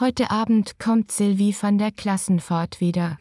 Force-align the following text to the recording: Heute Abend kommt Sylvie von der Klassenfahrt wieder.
Heute 0.00 0.30
Abend 0.30 0.78
kommt 0.78 1.10
Sylvie 1.10 1.52
von 1.52 1.76
der 1.76 1.90
Klassenfahrt 1.90 2.80
wieder. 2.80 3.16